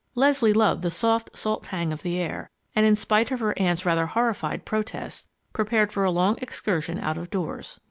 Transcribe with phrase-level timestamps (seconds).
[0.15, 3.85] Leslie loved the soft, salt tang of the air, and in spite of her aunt's
[3.85, 7.79] rather horrified protests, prepared for a long excursion out of doors.